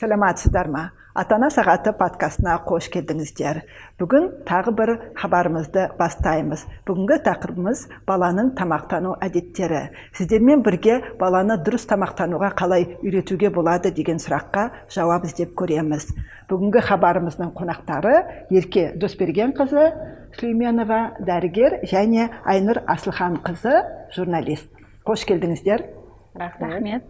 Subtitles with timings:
[0.00, 3.62] саламатсыздар ма ана сағаты подкастына қош келдіңіздер.
[3.96, 6.66] Бүгін тағы бір хабарымызды бастаймыз.
[6.86, 9.86] Бүгінгі тақырыбымыз баланың тамақтану әдеттері.
[10.12, 16.10] Сіздермен бірге баланы дұрыс тамақтануға қалай үйретуге болады деген сұраққа жауап іздеп көреміз.
[16.50, 18.16] Бүгінгі хабарымыздың қонақтары
[18.50, 19.88] ерке досбергенқызы
[20.36, 23.80] сүлейменова дәрігер және айнұр асылханқызы
[24.12, 24.68] журналист.
[25.06, 25.95] Қош келдіңіздер.
[26.38, 27.04] Рахмет.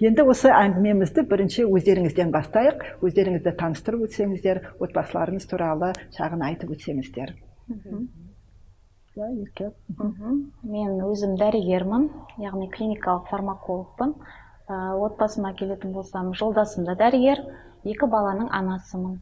[0.00, 2.82] Енді осы әңгімемізді бірінші өздеріңізден бастайық.
[3.04, 7.34] Өздеріңізді таныстырып өтсеңіздер отбасыларыңыз туралы шағын айтып өтсеңіздер.
[9.16, 12.10] Мен өзім дәрігермін
[12.42, 14.12] яғни клиникалық фармакологпын.
[14.68, 17.40] Отбасыма келетін болсам жолдасым да дәрігер
[17.86, 19.20] екі баланың анасымын.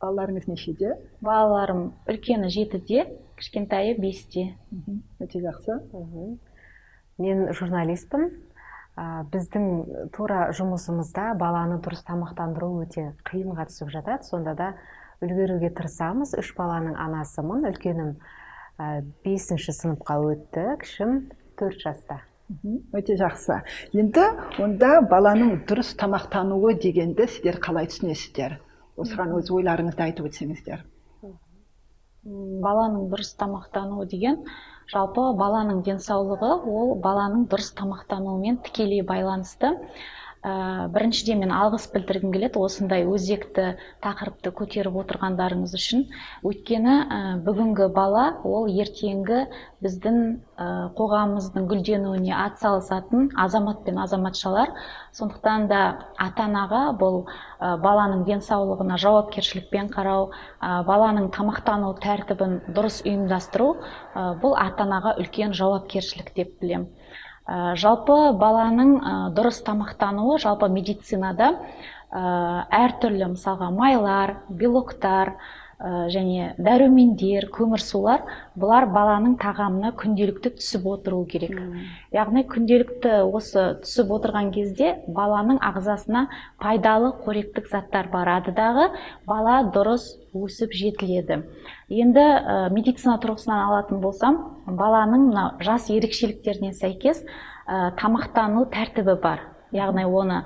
[0.00, 0.94] Балаларыңыз нешеде?
[1.20, 3.04] Балаларым үлкені жетіде
[3.36, 4.56] кішкентайы бесте.
[5.20, 5.76] Өте жақсы.
[7.20, 8.30] Мен журналистпін
[8.98, 14.24] ә, біздің тура жұмысымызда баланы дұрыс тамақтандыру өте қиынға түсіп жатады.
[14.26, 14.72] Сонда да
[15.20, 16.34] үлгеруге тырысамыз.
[16.40, 20.66] Үш баланың анасымын үлкенім ә, бесінші сыныпқа өтті.
[20.82, 21.16] Кішім
[21.60, 22.22] төрт жаста.
[22.96, 23.60] Өте жақсы.
[23.94, 24.24] Енді
[24.62, 28.56] онда баланың дұрыс тамақтануы дегенді сіздер қалай түсінесіздер?
[28.98, 30.82] Осыған өз ойларыңызды айтып өтсеңіздер.
[32.24, 34.42] Баланың дұрыс тамақтануы деген
[34.90, 39.70] жалпы баланың денсаулығы ол баланың дұрыс тамақтануымен тікелей байланысты.
[40.40, 43.74] Ә, біріншіден мен алғыс білдіргім келеді осындай өзекті
[44.04, 46.06] тақырыпты көтеріп отырғандарыңыз үшін.
[46.46, 49.42] Өйткені ә, бүгінгі бала ол ертеңгі
[49.84, 50.20] біздің
[50.56, 54.72] ә, қоғамымыздың гүлденуіне атсалысатын азамат пен азаматшалар.
[55.12, 55.82] Сондықтан да
[56.16, 60.30] ата анаға бұл ә, баланың денсаулығына жауапкершілікпен қарау
[60.60, 66.88] ә, баланың тамақтану тәртібін дұрыс ұйымдастыру ә, бұл ата анаға үлкен жауапкершілік деп білемін.
[67.50, 72.22] Ә, жалпы баланың ә, дұрыс тамақтануы жалпы медицинада ә,
[72.70, 75.34] әртүрлі мысалға майлар белоктар
[75.80, 78.24] және дәрумендер көмірсулар
[78.60, 81.54] бұлар баланың тағамына күнделікті түсіп отыру керек.
[82.12, 86.26] Яғни күнделікті осы түсіп отырған кезде баланың ағзасына
[86.60, 88.90] пайдалы қоректік заттар барады дағы
[89.26, 91.40] бала дұрыс өсіп жетіледі.
[91.88, 94.36] Енді ә, медицина тұрғысынан алатын болсам
[94.66, 99.48] баланың мына жас ерекшеліктеріне сәйкес ә, тамақтану тәртібі бар.
[99.72, 100.42] Яғни оны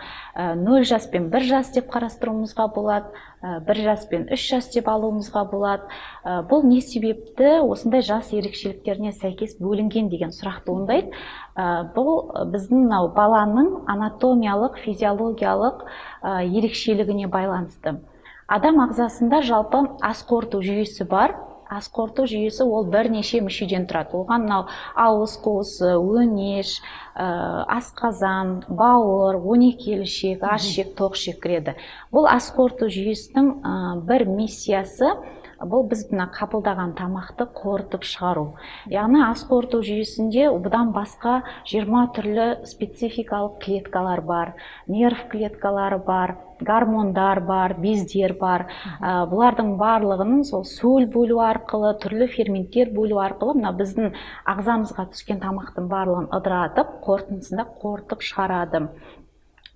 [0.60, 3.12] нөл жас пен бір жас деп қарастыруымызға болады
[3.66, 5.88] бір жас пен үш жас деп алуымызға болады.
[6.50, 7.60] Бұл не себепті?
[7.64, 11.12] Осындай жас ерекшеліктеріне сәйкес бөлінген деген сұрақ туындайды
[11.96, 15.84] бұл біздің мынау баланың анатомиялық физиологиялық
[16.24, 17.98] ерекшелігіне байланысты.
[18.48, 21.36] Адам ағзасында жалпы ас қорыту жүйесі бар.
[21.74, 24.14] Ас қорыту жүйесі ол бірнеше мүшеден тұрады.
[24.20, 31.40] Оған мынау ауыз қуысы өңеш ә, асқазан бауыр он екі ішек аш ішек тоқ ішек
[31.42, 31.76] кіреді.
[32.14, 35.14] Бұл ас қорыту жүйесінің бір миссиясы
[35.64, 38.46] бұл біз мына қабылдаған тамақты қорытып шығару.
[38.90, 44.54] Яғни ас қорыту жүйесінде бұдан басқа 20 түрлі спецификалық клеткалар бар
[44.90, 46.36] нерв клеткалары бар
[46.66, 48.66] гормондар бар бездер бар.
[49.00, 54.14] Ә, бұлардың барлығын сол сөл бөлу арқылы түрлі ферменттер бөлу арқылы мына біздің
[54.54, 58.88] ағзамызға түскен тамақтың барлығын ыдыратып қорытындысында қорытып шығарады.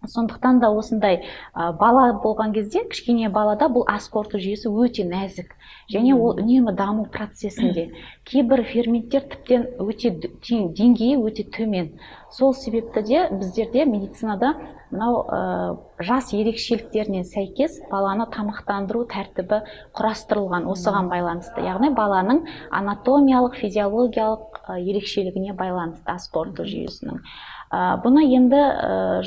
[0.07, 1.23] Сондықтан да осындай
[1.55, 5.55] бала болған кезде кішкене балада бұл ас қорыту жүйесі өте нәзік.
[5.91, 7.91] Және ол үнемі даму процесінде
[8.29, 11.97] кейбір ферменттер тіптен өте деңгейі өте төмен.
[12.31, 14.55] Сол себепті де біздерде медицинада
[14.91, 19.63] мынау ә, жас ерекшеліктеріне сәйкес баланы тамақтандыру тәртібі
[19.97, 21.65] құрастырылған осыған байланысты.
[21.67, 27.21] Яғни баланың анатомиялық физиологиялық ерекшелігіне байланысты ас қорыту жүйесінің.
[27.21, 28.61] ә, бұны енді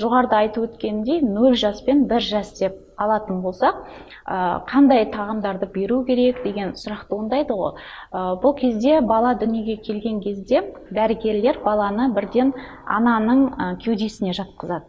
[0.02, 3.82] жоғарыда айтып өткенімдей нөл жас пен бір жас деп алатын болсақ
[4.70, 7.74] қандай тағамдарды беру керек деген сұрақ туындайды ғой.
[8.14, 10.64] Бұл кезде бала дүниеге келген кезде
[10.94, 12.54] дәрігерлер баланы бірден
[12.86, 14.86] ананың кеудесіне жатқызады.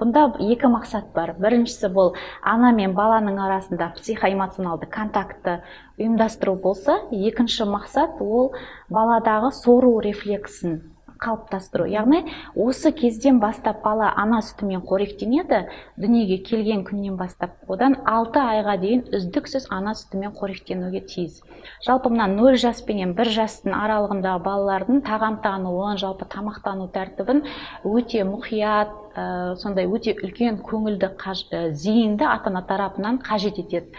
[0.00, 1.34] Бұнда екі мақсат бар.
[1.40, 5.60] Біріншісі бұл ана мен баланың арасында психоэмоционалды контактты
[5.98, 8.52] ұйымдастыру болса екінші мақсат ол
[8.92, 10.82] баладағы сору рефлексін
[11.20, 11.86] қалыптастыру.
[11.90, 12.24] Яғни
[12.54, 15.64] осы кезден бастап бала ана сүтімен қоректенеді
[16.00, 17.56] дүниеге келген күннен бастап.
[17.68, 21.40] Одан алты айға дейін үздіксіз ана сүтімен қоректенуге тиіс.
[21.86, 27.44] Жалпы мына нөл жас пенен бір жастың аралығындағы балалардың тағамтануын жалпы тамақтану тәртібін
[27.84, 33.92] өте мұқият ә, сондай өте үлкен көңілді ә, зейінді ата ана тарапынан қажет етеді.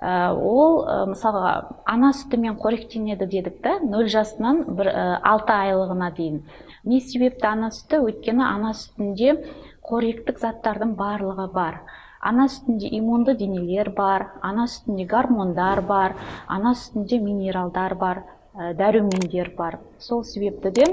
[0.00, 1.52] Ол ә, мысалға
[1.84, 4.88] ана сүтімен қоректенеді дедік та нөл жасынан бір
[5.20, 6.42] алты айлығына дейін.
[6.84, 8.00] Не себепті ана сүті?
[8.06, 9.36] Өйткені ана сүтінде
[9.84, 11.82] қоректік заттардың барлығы бар.
[12.20, 16.16] Ана сүтінде иммунды денелер бар ана сүтінде гормондар бар
[16.48, 18.24] ана сүтінде минералдар бар
[18.56, 19.78] дәрумендер бар.
[19.98, 20.86] Сол себепті де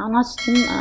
[0.00, 0.78] ана сүтін ә,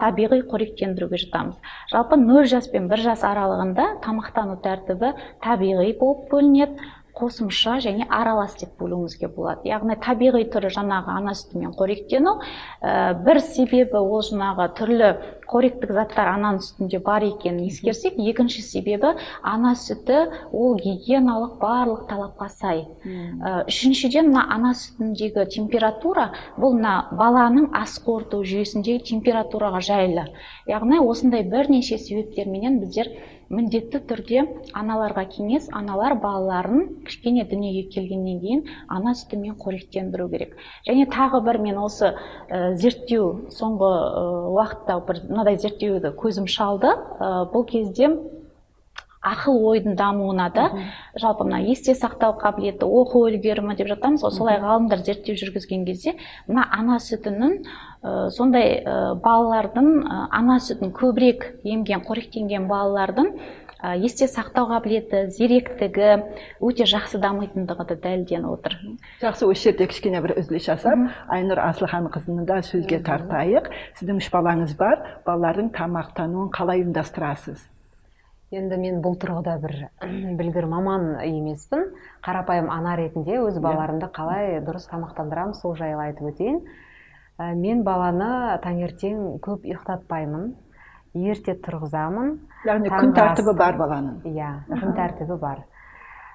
[0.00, 1.60] табиғи қоректендіруге жатамыз.
[1.92, 5.12] Жалпы нөл жас пен бір жас аралығында тамақтану тәртібі
[5.44, 6.90] табиғи болып бөлінеді.
[7.16, 9.68] Қосымша және аралас деп бөлуімізге болады.
[9.68, 12.38] Яғни табиғи түрі жаңағы ана сүтімен қоректену
[12.80, 15.10] ә, бір себебі ол жаңағы түрлі
[15.52, 19.12] қоректік заттар ананың сүтінде бар екенін ескерсек екінші себебі
[19.42, 20.22] ана сүті
[20.52, 22.86] ол гигиеналық барлық талапқа сай.
[23.04, 30.26] Ә, үшіншіден мына ана сүтіндегі температура бұл мына баланың ас қорыту жүйесіндегі температураға жайлы.
[30.70, 33.12] Яғни осындай бірнеше себептерменен біздер
[33.52, 34.44] міндетті түрде
[34.76, 40.56] аналарға кеңес аналар балаларын кішкене дүниеге келгеннен кейін ана сүтімен қоректендіру керек.
[40.88, 44.26] Және тағы бір мен осы ә, зерттеу соңғы ә,
[44.56, 46.94] уақытта бір мынадай зерттеуді көзім шалды.
[47.20, 48.08] Ә, бұл кезде
[49.22, 50.66] ақыл ойдың дамуына да
[51.14, 54.34] жалпы мына есте сақтау қабілеті оқу үлгерімі деп жатамыз ғой.
[54.34, 56.16] Солай ғалымдар зерттеу жүргізген кезде
[56.48, 57.56] мына ана сүтінің
[58.02, 63.30] ә, сондай ә, балалардың ә, ана сүтін көбірек емген қоректенген балалардың
[63.78, 66.10] ә, есте сақтау қабілеті зеректігі
[66.58, 68.78] өте жақсы дамитындығы да дәлелденіп отыр.
[69.22, 73.70] Жақсы осы жерде кішкене бір үзіліс жасап айнұр асылханқызыны да сөзге тартайық.
[74.00, 77.71] Сіздің үш балаңыз бар балалардың тамақтануын қалай ұйымдастырасыз?
[78.52, 79.74] Енді мен бұл тұрғыда бір
[80.38, 81.86] білгір маман емеспін.
[82.24, 83.62] Қарапайым ана ретінде өз иә.
[83.64, 86.60] балаларымды қалай дұрыс тамақтандырамын сол жайлы айтып өтейін.
[87.40, 90.52] Ә, мен баланы таңертең көп ұйықтатпаймын
[91.14, 92.34] ерте тұрғызамын.
[92.68, 94.20] Яғни күн тәртібі бар баланың.
[94.28, 95.64] Иә күн тәртібі бар.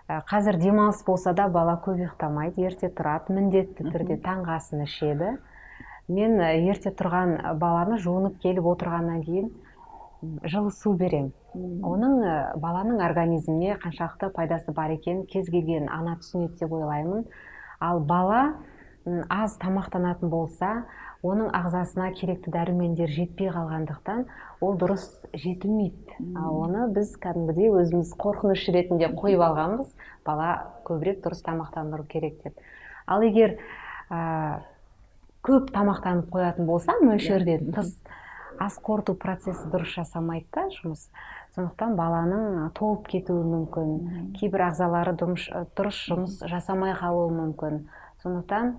[0.10, 5.38] Ә, қазір демалыс болса да бала көп ұйықтамайды ерте тұрады міндетті түрде таңғы асын ішеді.
[6.08, 9.50] Мен ерте тұрған баланы жуынып келіп отырғаннан кейін
[10.22, 11.34] жылы су беремін
[11.86, 12.22] оның
[12.62, 17.26] баланың организміне қаншалықты пайдасы бар екенін кез келген ана түсінеді деп ойлаймын.
[17.80, 18.58] Ал бала
[19.30, 20.86] аз тамақтанатын болса
[21.26, 24.26] оның ағзасына керекті дәрумендер жетпей қалғандықтан
[24.62, 26.18] ол дұрыс жетілмейді.
[26.38, 29.90] Ал оны біз кәдімгідей өзіміз қорқыныш ретінде қойып алғанбыз.
[30.26, 32.60] Бала көбірек дұрыс тамақтандыру керек деп.
[33.08, 33.58] Ал егер
[34.12, 34.62] ә,
[35.42, 37.96] көп тамақтанып қоятын болса мөлшерден тыс
[38.60, 41.08] ас қорыту процесі дұрыс жасамайды да жұмыс
[41.56, 44.34] сондықтан баланың толып кетуі мүмкін.
[44.38, 47.86] Кейбір ағзалары дұрыс жұмыс жасамай қалуы мүмкін.
[48.24, 48.76] Сондықтан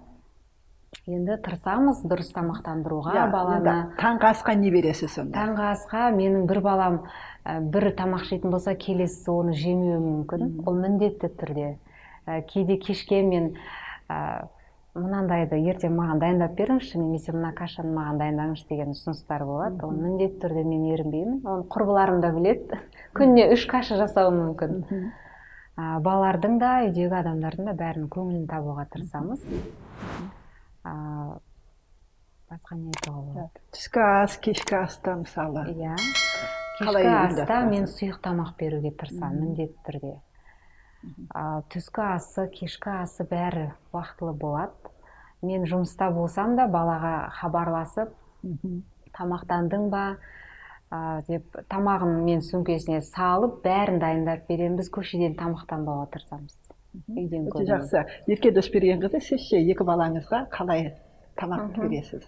[1.08, 5.36] енді тырысамыз дұрыс тамақтандыруға yeah, баланы таңғы асқа не бересіз сонда?
[5.36, 7.00] Таңғы асқа менің бір балам
[7.72, 10.54] бір тамақ жейтін болса келесісі оны жемеуі мүмкін.
[10.64, 11.74] Ол міндетті түрде.
[12.48, 13.54] Кейде кешке мен
[14.96, 19.81] мынандайды ертең маған дайындап беріңізші немесе мына кашаны маған дайындаңызшы деген ұсыныстар болады.
[19.87, 21.40] Оны міндетті түрде мен ерінбеймін.
[21.44, 22.81] Оны құрбыларым да біледі.
[23.19, 24.79] Күніне үш каша жасауым мүмкін.
[25.79, 29.44] Ә, балалардың да үйдегі адамдардың да бәрінің көңілін табуға тырысамыз.
[30.88, 30.94] Ә,
[32.50, 33.67] басқа не айтуға болады?
[33.76, 35.69] Түскі ас кешкі аста мысалы.
[35.76, 35.94] Иә.
[36.81, 40.17] Кешкі аста мен сұйық тамақ беруге тырысамын міндетті түрде.
[41.34, 44.94] Ә, түскі асы кешкі асы бәрі уақытылы болады.
[45.42, 48.14] Мен жұмыста болсам да балаға хабарласып
[49.14, 50.19] тамақтандың ба?
[50.90, 54.78] ә, деп тамағын мен сөмкесіне салып бәрін дайындап беремін.
[54.81, 56.56] Біз көшеден тамақтанбауға тырысамыз.
[57.12, 58.05] Үйден өте жақсы.
[58.32, 60.93] Ерке досбергенқызы сіз ше екі балаңызға қалай
[61.40, 62.24] тамақ бересіз?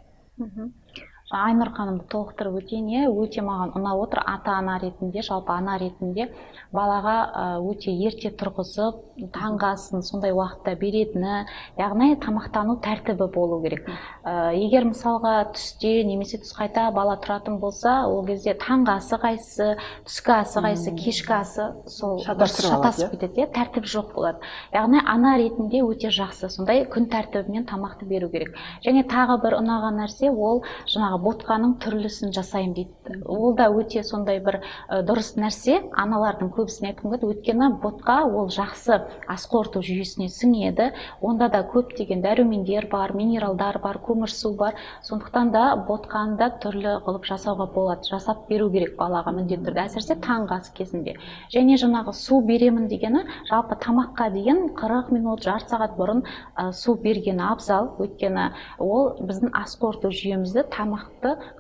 [1.31, 2.89] Айнұр ханымды толықтырып өтейін.
[2.91, 4.23] Иә өте маған ұнап отыр.
[4.27, 6.29] Ата ана ретінде жалпы ана ретінде
[6.75, 11.45] балаға өте ерте тұрғызып таңғы асын сондай уақытта беретіні
[11.79, 13.87] яғни тамақтану тәртібі болу керек.
[14.25, 19.69] Ә, егер мысалға түсте немесе түс қайта бала тұратын болса ол кезде таңғы асы қайсысы
[20.09, 23.11] түскі асы қайсысы кешкі асы сол шатасып иә?
[23.15, 23.49] кетеді иә?
[23.55, 24.43] Тәртіп жоқ болады.
[24.75, 26.51] Яғни ана ретінде өте жақсы.
[26.51, 28.57] Сондай күн тәртібімен тамақты беру керек.
[28.87, 33.21] Және тағы бір ұнаған нәрсе ол жаңағы ботқаның түрлісін жасаймын дейді.
[33.27, 35.81] Ол да өте сондай бір дұрыс нәрсе.
[35.99, 40.91] Аналардың көбісіне айтқым келеді өйткені ботқа ол жақсы ас қорыту жүйесіне сіңеді.
[41.21, 44.79] Онда да көптеген дәрумендер бар минералдар бар көмірсу бар.
[45.07, 48.09] Сондықтан да ботқаны да түрлі қылып жасауға болады.
[48.11, 49.87] Жасап беру керек балаға міндетті түрде.
[49.87, 51.17] Әсіресе таңғы ас кезінде.
[51.53, 56.25] Және жаңағы су беремін дегені жалпы тамаққа дейін 40 минут жарты сағат бұрын
[56.73, 57.95] су бергені абзал.
[58.01, 61.10] Өйткені ол біздің ас қорыту жүйемізді тамақ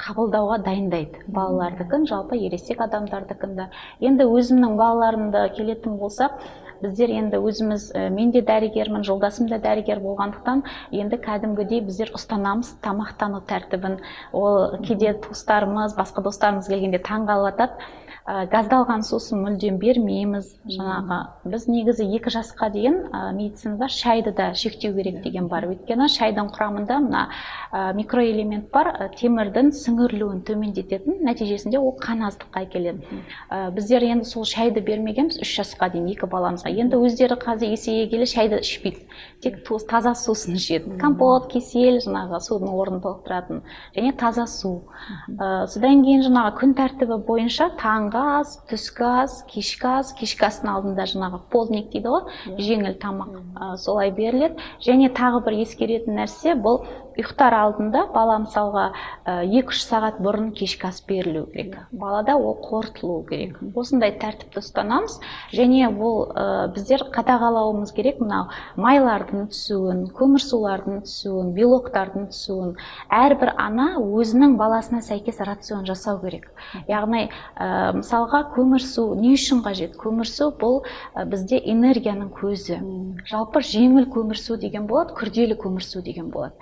[0.00, 1.24] қабылдауға дайындайды.
[1.28, 3.68] Балалардікін жалпы ересек адамдардікін да.
[4.00, 6.40] Енді өзімнің балаларымды келетін болсақ
[6.80, 10.62] біздер енді өзіміз ә, мен де дәрігермін жолдасым да дәрігер болғандықтан
[10.96, 13.98] енді кәдімгідей біздер ұстанамыз тамақтану тәртібін.
[14.32, 17.90] Ол кейде туыстарымыз басқа достарымыз келгенде таң қалып жатады
[18.26, 20.52] ә, газдалған сусын мүлдем бермейміз.
[20.70, 21.18] Жаңағы
[21.50, 25.68] біз негізі екі жасқа дейін ә, медицинада шайды да шектеу керек деген бар.
[25.70, 27.22] Өйткені шайдың құрамында мына
[27.72, 28.92] ә, микроэлемент бар.
[28.94, 33.22] Ә, темірдің сіңірілуін төмендететін нәтижесінде ол қан аздыққа әкеледі.
[33.50, 36.70] Ә, біздер енді сол шайды бермегенбіз үш жасқа дейін екі баламызға.
[36.70, 39.06] Енді өздері қазір есейе келе шайды ішпейді.
[39.40, 40.98] Тек таза сусын ішеді.
[41.00, 43.62] Компот кесел жаңағы судың орнын толықтыратын
[43.96, 44.84] және таза су.
[45.38, 47.70] Ә, содан кейін жаңағы күн тәртібі бойынша
[48.10, 52.22] таңғы ас түскі ас кешкі ас кешкі астың алдында жаңағы полдник дейді ғой.
[52.58, 54.58] Жеңіл тамақ солай беріледі.
[54.82, 56.82] Және тағы бір ескеретін нәрсе бұл
[57.20, 58.86] ұйықтар алдында бала мысалға
[59.28, 61.76] екі үш сағат бұрын кешкі ас берілу керек.
[61.92, 63.58] Балада ол қорытылу керек.
[63.76, 65.18] Осындай тәртіпті ұстанамыз.
[65.52, 68.20] Және бұл ә, біздер қадағалауымыз керек.
[68.24, 68.48] Мынау
[68.80, 72.74] майлардың түсуін көмірсулардың түсуін белоктардың түсуін.
[73.12, 76.50] Әрбір ана өзінің баласына сәйкес рацион жасау керек.
[76.88, 79.96] Яғни ә, мысалға көмірсу не үшін қажет?
[80.00, 80.82] Көмірсу бұл
[81.14, 82.80] ә, бізде энергияның көзі.
[83.28, 86.56] Жалпы жеңіл көмірсу деген болады күрделі көмірсу деген болады.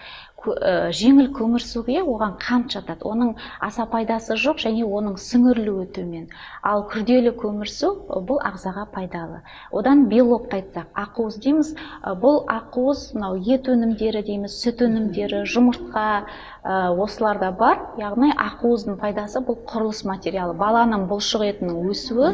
[0.47, 3.02] Ә, жеңіл көмірсуге оған қант жатады.
[3.09, 6.28] Оның аса пайдасы жоқ және оның сіңірілуі төмен.
[6.62, 9.42] Ал күрделі көмірсу бұл ағзаға пайдалы.
[9.73, 11.75] Одан белокты айтсақ ақуыз дейміз.
[12.23, 16.07] Бұл ақуыз мынау ет өнімдері дейміз сүт өнімдері жұмыртқа
[16.62, 17.83] ә, осыларда бар.
[17.99, 20.54] Яғни ақуыздың пайдасы бұл құрылыс материалы.
[20.59, 22.33] Баланың бұлшық етінің өсуі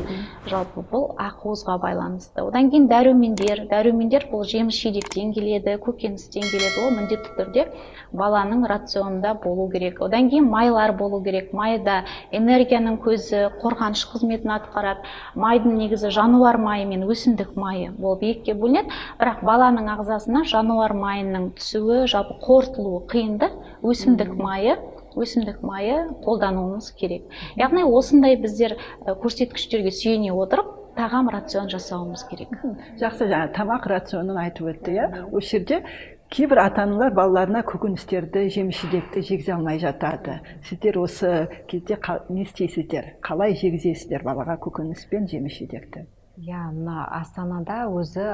[0.50, 2.44] жалпы бұл ақуызға байланысты.
[2.44, 3.64] Одан кейін дәрумендер.
[3.70, 7.68] Дәрумендер бұл жеміс жидектен келеді көкөністен келеді ол міндетті түрде
[8.14, 10.00] баланың рационында болу керек.
[10.02, 11.52] Одан кейін майлар болу керек.
[11.52, 12.02] Майда
[12.32, 15.04] энергияның көзі қорғаныш қызметін атқарады.
[15.34, 18.94] Майдың негізі жануар майы мен өсімдік майы болып екіге бөлінеді.
[19.20, 23.50] Бірақ баланың ағзасына жануар майының түсуі жалпы қорытылуы қиын да
[23.82, 24.78] өсімдік майы
[25.14, 27.28] өсімдік майы қолдануымыз керек.
[27.58, 32.54] Яғни осындай біздер көрсеткіштерге сүйене отырып тағам рацион жасауымыз керек.
[33.00, 35.08] Жақсы жаңа тамақ рационын айтып өтті иә?
[35.30, 35.82] Осы жерде
[36.30, 40.40] кейбір ата аналар балаларына көкөністерді жеміс жидекті жегізе алмай жатады.
[40.64, 43.16] Сіздер осы кезде не істейсіздер?
[43.22, 46.06] Қалай жегізесіздер балаға көкөніс пен жеміс жидекті
[46.40, 48.24] иә мына астанада өзі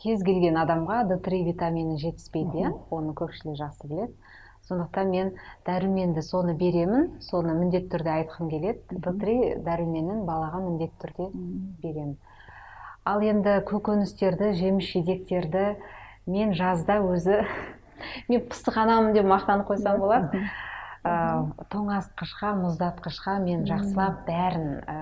[0.00, 2.72] кез келген адамға д три витамині жетіспейді иә?
[2.90, 4.14] Оны көпшілік жақсы біледі.
[4.64, 5.32] Сондықтан мен
[5.66, 8.80] дәруменді соны беремін соны міндетті түрде айтқым келеді.
[8.90, 11.28] Д три дәруменін балаға міндетті түрде
[11.84, 12.16] беремін.
[13.04, 15.76] Ал енді көкөністерді жеміс жидектерді
[16.26, 17.42] мен жазда өзі
[18.30, 20.44] мен пысық анамын деп мақтанып қойсам болады.
[21.04, 21.14] Ә,
[21.68, 24.96] тоңазытқышқа мұздатқышқа мен жақсылап бәрін ә,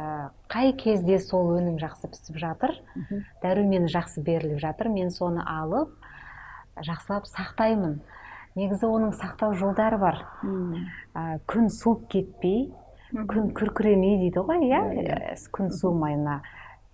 [0.50, 2.74] қай кезде сол өнім жақсы пісіп жатыр
[3.44, 5.94] дәрумені жақсы беріліп жатыр мен соны алып
[6.82, 8.00] жақсылап сақтаймын.
[8.58, 10.24] Негізі оның сақтау жолдары бар.
[11.14, 12.72] Ә, күн суып кетпей
[13.12, 14.82] күн күркіремей дейді ғой иә?
[15.52, 16.40] Күн суымай мына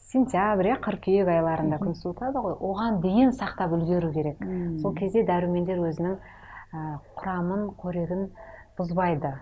[0.08, 2.54] сентябрь иә қыркүйек айларында күн суытады ғой.
[2.64, 4.40] Оған дейін сақтап үлгеру керек.
[4.82, 6.84] Сол кезде дәрумендер өзінің ә,
[7.18, 8.30] құрамын қорегін
[8.78, 9.34] бұзбайды.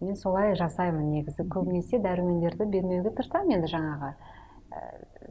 [0.00, 1.44] Мен солай жасаймын негізі.
[1.52, 4.14] Көбінесе дәрумендерді бермеуге тырысамын енді жаңағы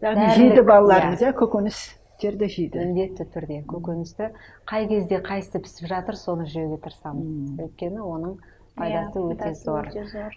[0.03, 1.33] яғни жейді балаларыңыз иә.
[1.41, 2.85] көкөністерді жейді.
[2.85, 3.61] Міндетті түрде.
[3.71, 4.31] Көкөністі
[4.69, 8.37] қай кезде қайсысы пісіп жатыр соны жеуге тырысамыз өйткені оның
[8.81, 9.89] пайдасы өте зор.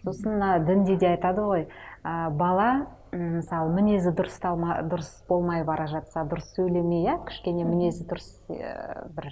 [0.04, 1.66] сосын мына дінде де айтады ғой
[2.04, 8.30] ә, бала мысалы мінезі дұрысталма дұрыс болмай бара жатса дұрыс сөйлемей иә кішкене мінезі дұрыс
[8.48, 9.30] бір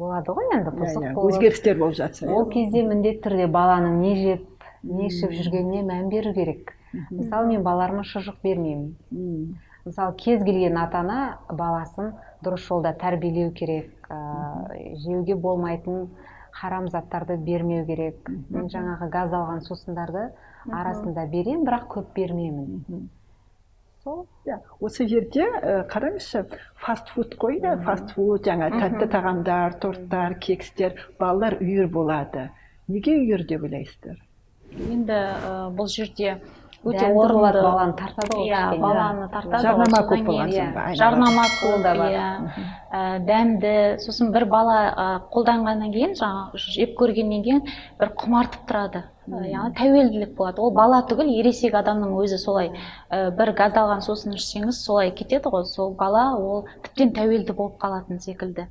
[0.00, 1.34] болады ғой енді бұзық болып.
[1.34, 4.46] өзгерістер болып жатса ол кезде міндетті түрде баланың не жеп
[4.82, 6.72] не ішіп жүргеніне мән беру керек.
[7.10, 9.58] Мысалы мен балаларыма шұжық бермеймін.
[9.84, 14.16] Мысалы кез келген ата ана баласын дұрыс жолда тәрбиелеу керек ә,
[15.04, 16.08] жеуге болмайтын
[16.52, 18.28] харам заттарды бермеу керек.
[18.50, 20.28] Мен жаңағы газ алған сусындарды
[20.70, 23.08] арасында беремін бірақ көп бермеймін.
[24.04, 24.24] Сол.
[24.48, 26.46] Иә осы жерде ә, қараңызшы
[26.80, 32.48] фастфуд қой иә фастфуд жаңа тәтті тағамдар торттар кекстер балалар үйір болады.
[32.88, 34.16] Неге үйір деп ойлайсыздар?
[34.72, 35.18] Енді
[35.76, 36.38] бұл жерде
[36.80, 41.88] өте орынды баланы тартады ғой иә баланы тартады жарнама көп болған соң ба жарнама көп
[41.92, 42.28] иә.
[43.28, 44.78] Дәмді сосын бір бала
[45.34, 47.60] қолданғаннан кейін жаңағы жеп көргеннен кейін
[48.00, 49.04] бір құмартып тұрады.
[49.28, 50.64] Яғни тәуелділік болады.
[50.64, 52.72] Ол бала түгіл ересек адамның өзі солай
[53.10, 55.68] бір газдалған сусын ішсеңіз солай кетеді ғой.
[55.68, 58.66] Сол бала ол тіптен тәуелді болып қалатын секілді.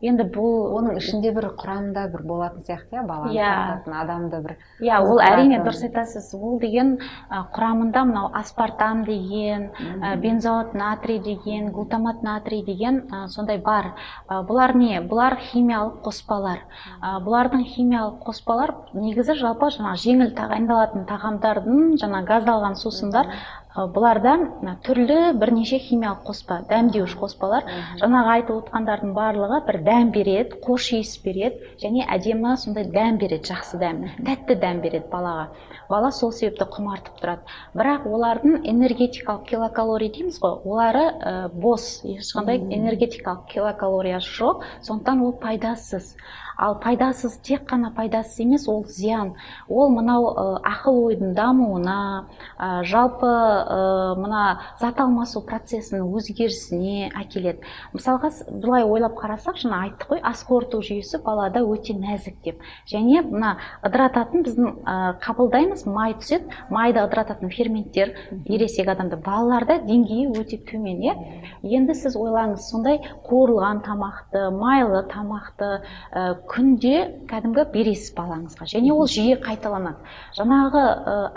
[0.00, 3.82] Енді бұл оның ішінде бір құрамында бір болатын сияқты иә баланы Иә.
[4.00, 6.32] адамды бір иә ол әрине дұрыс айтасыз.
[6.34, 6.94] Ол деген
[7.28, 9.68] ә, құрамында мынау аспартам деген
[10.00, 13.92] ә, бензоат натрий деген глутамат натрий деген ә, сондай бар.
[14.28, 15.00] Ә, бұлар не?
[15.04, 16.64] Бұлар химиялық қоспалар.
[17.02, 23.28] Ә, бұлардың химиялық қоспалар негізі жалпы жаңағы жеңіл тағайындалатын тағамдардың жаңа газдалған сусындар
[23.76, 27.68] бұларда мына түрлі бірнеше химиялық қоспа дәмдеуіш қоспалар.
[28.00, 33.52] Жаңағы айтып отқандардың барлығы бір дәм береді қош иіс береді және әдемі сондай дәм береді
[33.52, 35.46] жақсы дәм тәтті дәм береді балаға.
[35.88, 37.46] Бала сол себепті құмартып тұрады.
[37.74, 42.02] Бірақ олардың энергетикалық килокалорий дейміз ғой олары ә, бос.
[42.04, 46.16] Ешқандай энергетикалық килокалориясы жоқ сондықтан ол пайдасыз.
[46.60, 49.34] Ал пайдасыз тек қана пайдасыз емес ол зиян.
[49.68, 52.26] Ол мынау ақыл ойдың дамуына
[52.58, 57.64] ә, жалпы ә, мына зат алмасу процесінің өзгерісіне әкеледі.
[57.94, 62.60] Мысалға былай ойлап қарасақ жаңа айттық қой ас қорыту жүйесі балада өте нәзік деп.
[62.90, 68.14] Және мына ыдырататын біздің ә, қабылдаймыз май түседі майды ыдырататын ферменттер
[68.46, 71.16] ересек адамда балаларда деңгейі өте төмен иә?
[71.62, 75.70] Енді сіз ойлаңыз сондай қуырылған тамақты майлы тамақты
[76.12, 76.94] ә, күнде
[77.30, 78.66] кәдімгі бересіз балаңызға.
[78.72, 80.02] Және ол жиі қайталанады.
[80.38, 80.82] Жаңағы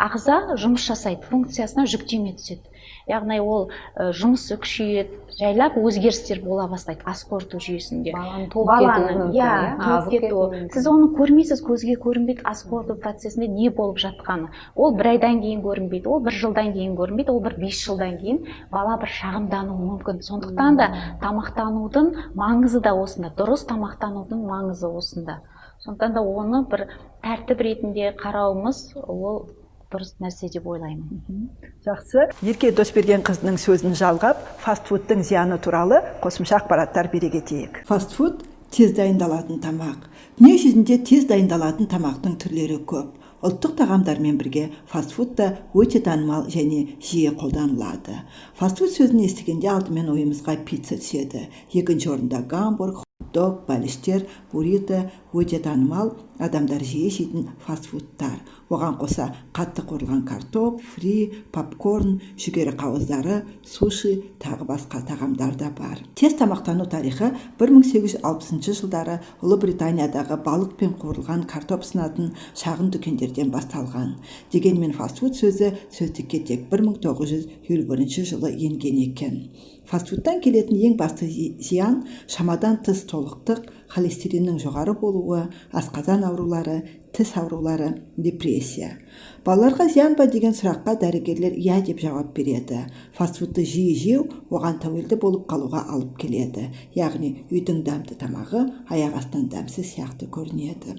[0.07, 2.72] ағза жұмыс жасайды функциясына жүктеме түседі.
[3.09, 7.01] Яғни ол ә, жұмысы күшейеді жайлап өзгерістер бола бастайды.
[7.09, 9.53] Ас қорыту жүйесінде баланың толып иә иә?
[9.81, 12.43] толып кетуі сіз оны көрмейсіз көзге көрінбейді.
[12.45, 14.51] Ас қорыту процесінде не болып жатқаны?
[14.75, 18.43] Ол бір айдан кейін көрінбейді ол бір жылдан кейін көрінбейді ол бір бес жылдан кейін
[18.71, 20.21] бала бір шағымдануы мүмкін.
[20.21, 20.89] Сондықтан да
[21.23, 25.41] тамақтанудың маңызы да осында дұрыс тамақтанудың маңызы осында.
[25.83, 26.87] Сондықтан да оны бір
[27.25, 29.47] тәртіп ретінде қарауымыз ол
[29.93, 31.49] дұрыс нәрсе деп ойлаймын
[31.85, 32.27] жақсы.
[32.41, 37.83] Ерке досбергенқызының сөзін жалғап фастфудтың зияны туралы қосымша ақпараттар бере кетейік.
[37.87, 38.41] Фастфуд
[38.73, 40.07] тез дайындалатын тамақ.
[40.39, 43.19] Дүние жүзінде тез дайындалатын тамақтың түрлері көп.
[43.43, 48.21] Ұлттық тағамдармен бірге фастфуд та өте танымал және жиі қолданылады.
[48.55, 51.49] Фастфуд сөзін естігенде алдымен ойымызға пицца түседі.
[51.75, 53.03] Екінші орында гамбург
[53.33, 58.39] дог бәліштер буррито өте танымал адамдар жиі жейтін фастфудтар.
[58.73, 66.01] Оған қоса қатты қуырылған картоп фри попкорн жүгері қауыздары суши тағы басқа тағамдар да бар.
[66.15, 74.17] Тез тамақтану тарихы 1860 жылдары ұлыбританиядағы балық пен қуырылған картоп сынатын шағын дүкендерден басталған.
[74.53, 79.39] Дегенмен фастфуд сөзі сөздікке тек 1951 жылы енген екен.
[79.89, 87.35] Фастфудтан келетін ең басты зи- зиян шамадан тыс толықтық холестериннің жоғары болуы асқазан аурулары тіс
[87.37, 88.97] аурулары депрессия.
[89.45, 92.85] Балаларға зиян ба деген сұраққа дәрігерлер иә деп жауап береді.
[93.17, 96.69] Фастфудты жиі жеу оған тәуелді болып қалуға алып келеді.
[96.95, 100.97] Яғни үйдің дәмді тамағы аяқ астынан дәмсіз сияқты көрінеді.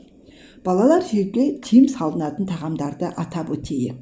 [0.64, 3.98] Балалар жеуге тыйым салынатын тағамдарды атап өтейік.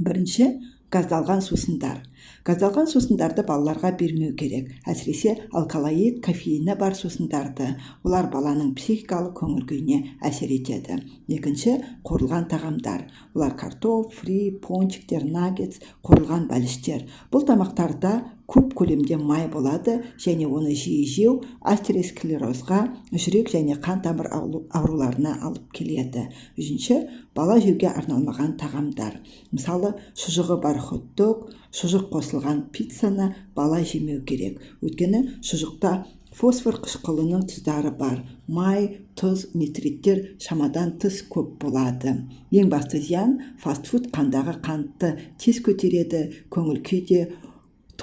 [0.00, 0.46] Бірінші
[0.90, 2.02] газдалған сусындар.
[2.44, 4.68] Газдалған сусындарды балаларға бермеу керек.
[4.84, 7.70] Әсіресе алкалоид кофеині бар сусындарды.
[8.04, 10.98] Олар баланың психикалық көңіл күйіне әсер етеді.
[11.32, 13.06] Екінші қуырылған тағамдар.
[13.34, 17.06] Олар картоп фри пончиктер наггетс қуырылған бәліштер.
[17.32, 18.18] Бұл тамақтарда
[18.50, 21.34] көп көлемде май болады және оны жиі жеу
[21.72, 22.80] астеросклерозға
[23.12, 26.28] жүрек және қан тамыр ауру- ауруларына алып келеді.
[26.58, 26.98] Үшінші
[27.34, 29.20] бала жеуге арналмаған тағамдар.
[29.52, 34.60] Мысалы шұжығы бар хот дог шұжық қосылған пиццаны бала жемеу керек.
[34.82, 36.04] Өйткені шұжықта
[36.34, 38.24] фосфор қышқылының тұздары бар.
[38.48, 42.16] Май тұз нитриттер шамадан тыс көп болады.
[42.52, 47.20] Ең басты зиян фастфуд қандағы қантты тез көтереді көңіл күй де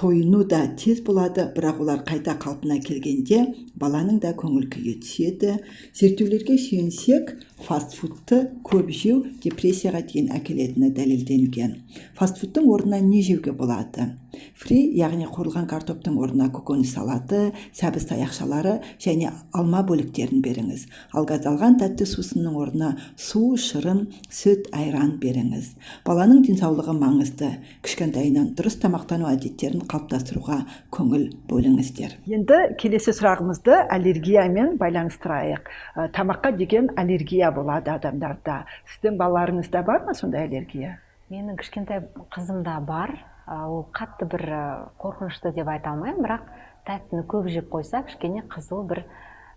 [0.02, 1.46] тойыну да тез болады.
[1.54, 3.38] Бірақ олар қайта қалпына келгенде
[3.78, 5.52] баланың да көңіл күйі түседі.
[5.94, 11.78] Зерттеулерге сүйенсек фастфудты көп жеу депрессияға дейін әкелетіні дәлелденген.
[12.18, 14.10] Фастфудтың орнына не жеуге болады?
[14.58, 20.86] Фри яғни қуырылған картоптың орнына көкөніс салаты сәбіз таяқшалары және алма бөліктерін беріңіз.
[21.12, 25.72] Ал газдалған тәтті сусынның орнына су шырын сүт айран беріңіз.
[26.06, 27.50] Баланың денсаулығы маңызды.
[27.84, 30.62] Кішкентайынан дұрыс тамақтану әдеттерін қалыптастыруға
[30.94, 32.18] көңіл бөліңіздер.
[32.32, 35.70] Енді келесі сұрағымызды аллергиямен байланыстырайық.
[35.96, 38.62] Ә, тамаққа деген аллергия болады адамдарда.
[38.94, 40.98] Сіздің балаларыңызда бар ма сондай аллергия?
[41.32, 42.02] Менің кішкентай
[42.34, 43.14] қызымда бар.
[43.52, 44.62] А, ол қатты бір а,
[45.02, 46.48] қорқынышты деп айта алмаймын бірақ
[46.88, 49.04] тәттіні көп жеп қойса кішкене қызыл бір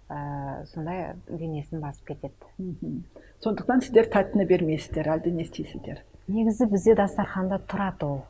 [0.10, 2.52] ә, сондай денесін басып кетеді.
[2.60, 3.00] Мхм.
[3.44, 6.04] сондықтан сіздер тәттіні бермейсіздер әлде не істейсіздер?
[6.28, 8.22] Негізі бізде дастарханда тұрады ол.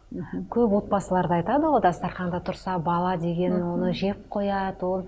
[0.52, 5.06] Көп отбасыларда айтады ғой дастарханда тұрса бала деген оны жеп қояды ол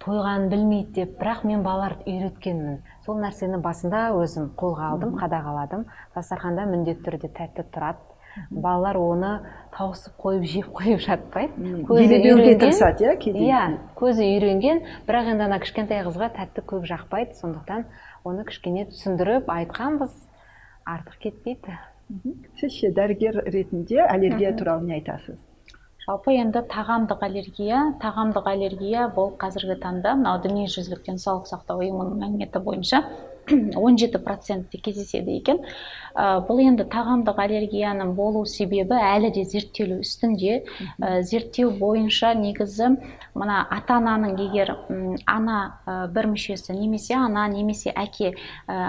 [0.00, 2.78] тойғанын білмейді деп бірақ мен балаларды үйреткенмін.
[3.04, 5.84] Сол нәрсені басында өзім қолға алдым қадағаладым.
[6.14, 8.09] Дастарханда міндетті түрде тәтті тұрады.
[8.50, 9.32] Балалар оны
[9.76, 12.20] тауысып қойып жеп қойып жатпайды көзі
[12.60, 13.44] тырысады иә кейде.
[13.46, 13.62] Иә
[13.98, 14.82] көзі үйренген.
[15.08, 17.36] Бірақ енді ана кішкентай қызға тәтті көп жақпайды.
[17.40, 17.86] Сондықтан
[18.24, 20.16] оны кішкене түсіндіріп айтқанбыз.
[20.86, 21.78] Артық кетпейді.
[22.58, 25.38] Сіз ше дәрігер ретінде аллергия туралы не айтасыз?
[26.00, 32.62] Жалпы енді тағамдық аллергия тағамдық аллергия бұл қазіргі таңда мынау дүниежүзілік денсаулық сақтау ұйымының мәліметі
[32.64, 33.02] бойынша
[33.74, 35.60] 17 процентте кездеседі екен.
[36.14, 40.62] Ә, бұл енді тағамдық аллергияның болу себебі әлі де зерттелу үстінде.
[40.98, 42.94] Ә, зерттеу бойынша негізі
[43.34, 44.72] мына ата ананың егер
[45.26, 48.34] ана ә, бір мүшесі немесе ана немесе әке ә,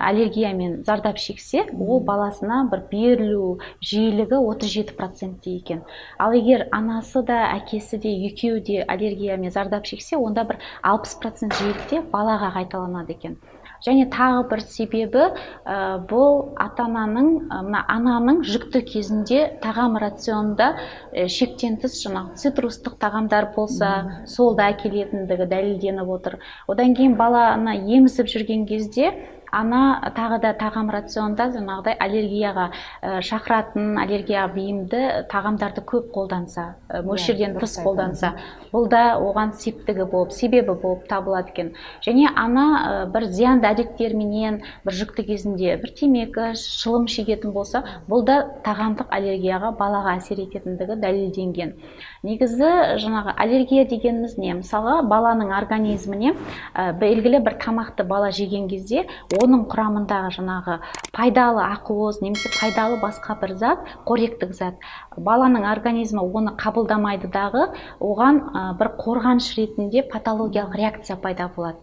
[0.10, 5.86] аллергиямен зардап шексе ол баласына бір берілу жиілігі 37 процентте екен.
[6.18, 11.58] Ал егер анасы да әкесі де екеуі де аллергиямен зардап шексе онда бір 60 процент
[11.62, 13.38] жиілікте балаға қайталанады екен.
[13.86, 15.24] Және тағы бір себебі
[15.66, 17.30] ә, бұл ата ананың
[17.68, 20.72] мына ананың жүкті кезінде тағам рационында
[21.14, 23.92] ә, шектен тыс жаңағы цитрустық тағамдар болса
[24.30, 26.40] сол да әкелетіндігі дәлелденіп отыр.
[26.68, 29.14] Одан кейін баланы емізіп жүрген кезде
[29.52, 37.02] ана тағы да тағам рационында жаңағыдай аллергияға ә, шақыратын аллергияға бейімді тағамдарды көп қолданса ә,
[37.06, 38.34] мөлшерден тыс қолданса
[38.72, 41.74] бұл да оған септігі болып себебі болып табылады екен.
[42.06, 48.24] Және ана ә, бір зиянды әдеттерменен бір жүкті кезінде бір темекі шылым шегетін болса бұл
[48.26, 51.76] да тағамдық аллергияға балаға әсер ететіндігі дәлелденген.
[52.24, 54.54] Негізі жаңағы аллергия дегеніміз не?
[54.60, 56.36] мысалы баланың организміне
[56.76, 59.08] ә, белгілі бір тамақты бала жеген кезде
[59.42, 60.78] оның құрамындағы жаңағы
[61.16, 64.78] пайдалы ақуыз немесе пайдалы басқа бір зат қоректік зат.
[65.18, 68.42] Баланың организмі оны қабылдамайды дағы оған
[68.78, 71.78] бір қорғаныш ретінде патологиялық реакция пайда болады.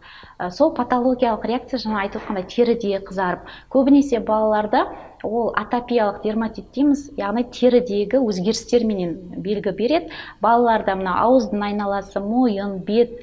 [0.54, 4.86] Сол патологиялық реакция жаңа айтып отқандай теріде қызарып көбінесе балаларда
[5.26, 10.12] ол атопиялық дерматит дейміз яғни терідегі өзгерістерменен белгі береді.
[10.44, 13.18] Балаларда мына ауыздың айналасы мойын бет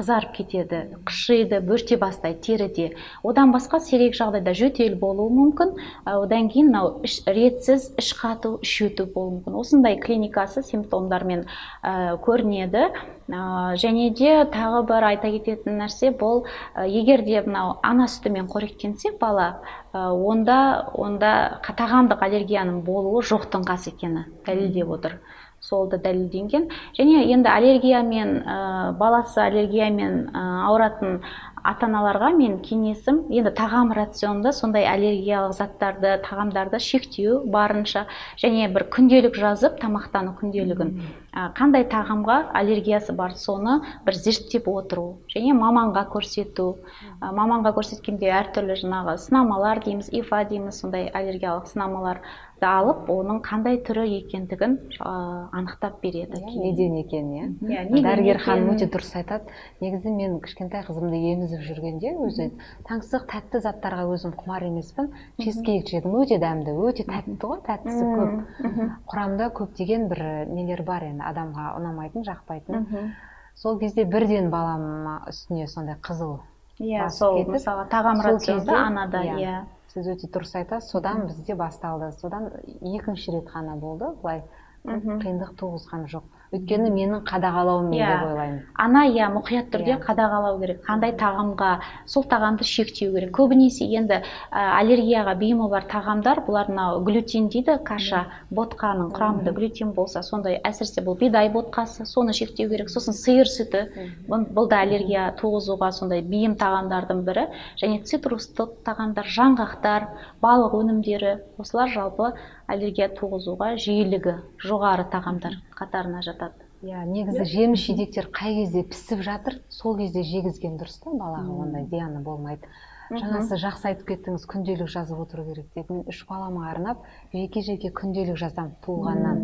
[0.00, 2.86] қызарып кетеді қышиды бөрте бастайды теріде
[3.22, 5.74] одан басқа сирек жағдайда жөтел болуы мүмкін.
[6.08, 9.58] Одан кейін мынау ретсіз іш қату іш өту болуы мүмкін.
[9.60, 11.44] Осындай клиникасы симптомдармен
[11.82, 12.88] ә, көрінеді.
[13.30, 13.40] Ә,
[13.76, 19.12] және де тағы бір айта кететін нәрсе бұл ә, егер де мынау ана сүтімен қоректенсе
[19.20, 19.60] бала
[19.92, 25.20] ә, онда онда тағамдық аллергияның болуы жоқтың қасы екені дәлелдеп отыр.
[25.60, 26.68] Сол да дәлелденген.
[26.96, 28.56] Және енді аллергиямен ә,
[28.98, 31.20] баласы аллергиямен ә, ауыратын
[31.60, 38.06] ата аналарға мен кеңесім енді тағам рационында сондай аллергиялық заттарды тағамдарды шектеу барынша
[38.40, 40.94] және бір күнделік жазып тамақтану күнделігін.
[41.30, 46.80] Ә, қандай тағамға аллергиясы бар соны бір зерттеп отыру және маманға көрсету.
[47.20, 52.24] Ә, маманға көрсеткенде әртүрлі жаңағы сынамалар дейміз ифа дейміз сондай аллергиялық сынамалар.
[52.66, 55.12] Алып оның қандай түрі екендігін ә,
[55.56, 57.84] анықтап береді иә, неден екенін иә.
[57.88, 59.48] Иә дәрігер ханым өте дұрыс айтады.
[59.80, 62.50] Негізі мен кішкентай қызымды емізіп жүргенде өзі
[62.88, 65.10] таңсық тәтті заттарға өзім құмар емеспін.
[65.40, 68.94] Чизкейк жедім өте дәмді өте тәтті ғой тәттісі көп.
[69.10, 73.12] Құрамында көптеген бір нелер бар енді адамға ұнамайтын жақпайтын.
[73.54, 76.38] Сол кезде бірден балам үстіне сондай қызыл
[76.80, 79.56] иә сол мысалы тағам рационда анада иә, иә.
[79.92, 80.90] сіз өте дұрыс айтасыз.
[80.90, 82.10] Содан бізде басталды.
[82.20, 84.12] Содан екінші рет қана болды.
[84.22, 84.42] Былай
[84.84, 86.24] қиындық туғызған жоқ.
[86.50, 88.10] Өйткені менің қадағалауыммен yeah.
[88.10, 88.30] деп иә.
[88.30, 88.62] ойлаймын?
[88.74, 90.00] Ана иә мұқият түрде yeah.
[90.00, 90.06] Иә.
[90.06, 90.80] қадағалау керек.
[90.86, 91.70] Қандай тағамға
[92.10, 93.30] сол тағамды шектеу керек.
[93.36, 99.94] Көбінесе енді ә, аллергияға бейімі бар тағамдар бұлар мынау глютен дейді каша ботқаның құрамында глютен
[99.94, 102.90] болса сондай әсіресе бұл бидай ботқасы соны шектеу керек.
[102.90, 103.86] Сосын сиыр сүті
[104.26, 107.46] бұл да аллергия туғызуға сондай бейім тағамдардың бірі.
[107.78, 110.10] Және цитрустық тағамдар жаңғақтар
[110.42, 112.34] балық өнімдері осылар жалпы
[112.66, 115.60] аллергия туғызуға жиілігі жоғары тағамдар.
[115.80, 116.68] Қатарына жатады.
[116.84, 121.84] Иә негізі жеміс жидектер қай кезде пісіп жатыр сол кезде жегізген дұрыс та балаға ондай
[121.90, 122.68] зияны болмайды.
[123.10, 125.88] Жаңа сіз жақсы айтып кеттіңіз күнделік жазып отыру керек деп.
[125.90, 127.02] Мен үш балама арнап
[127.34, 129.40] жеке жеке күнделік жазамын туылғаннан.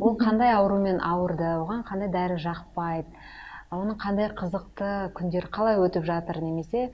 [0.00, 3.06] Ол қандай аурумен ауырды оған қандай дәрі жақпайды
[3.74, 6.88] оның қандай қызықты күндер қалай өтіп жатыр немесе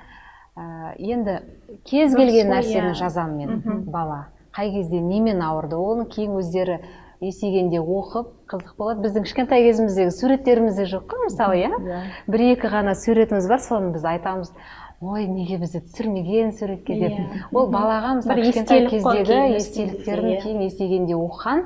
[0.58, 1.38] ә, енді
[1.86, 2.98] кез келген нәрсені иә.
[2.98, 4.26] жазамын мен бала.
[4.54, 6.80] Қай кезде немен ауырды оны кейін өздері
[7.20, 9.04] есейгенде оқып қызық болады.
[9.06, 12.00] Біздің кішкентай кезіміздегі суреттеріміз де жоқ қой мысалы иә, иә.
[12.26, 14.52] бір екі ғана суретіміз бар соны біз айтамыз.
[15.04, 17.16] Ой неге бізді түсірмеген суретке деп.
[17.18, 17.40] Иә.
[17.52, 20.42] ол балаға мысалы кішкентай кездегі естеліктерін естелікте, иә.
[20.42, 21.64] кейін есейгенде оқыған.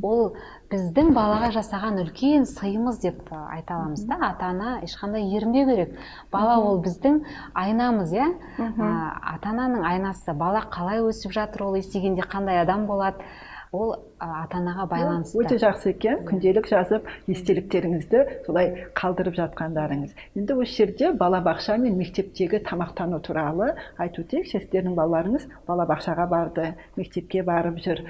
[0.00, 0.32] Ол
[0.72, 4.16] біздің балаға жасаған үлкен сыйымыз деп айта аламыз да.
[4.30, 5.98] Ата ана ешқандай ерінбеу керек.
[6.32, 8.30] Бала ол біздің айнамыз иә?
[8.56, 13.24] Ата ананың айнасы бала қалай өсіп жатыр ол есейгенде қандай адам болады?
[13.72, 15.38] Ол ата анаға байланысты.
[15.42, 16.22] Өте жақсы екен.
[16.28, 20.14] Күнделік жазып естеліктеріңізді солай қалдырып жатқандарыңыз.
[20.38, 24.48] Енді осы жерде балабақша мен мектептегі тамақтану туралы айтып өтейік.
[24.52, 28.04] Сіздердің балаларыңыз балабақшаға барды мектепке барып жүр.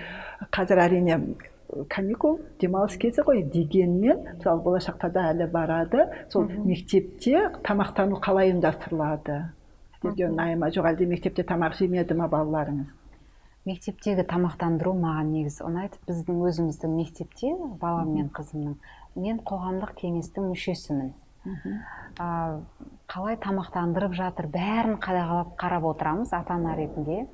[0.54, 1.20] Қазір әрине
[1.90, 6.06] каникул демалыс кезі ғой дегенмен мысалы болашақта да әлі барады.
[6.32, 9.42] Сол мектепте тамақтану қалай ұйымдастырылады?
[9.98, 10.70] Сіздерге ұнай ма?
[10.70, 12.94] Жоқ әлде мектепте тамақ жемеді ма балаларыңыз?
[13.66, 18.76] Мектептегі тамақтандыру маған негізі ұнайды біздің өзіміздің мектепте балам мен қызымның
[19.18, 21.12] мен қоғамдық кеңестің мүшесімін.
[23.08, 27.24] Қалай тамақтандырып жатыр бәрін қадағалап қарап отырамыз ата ана ретінде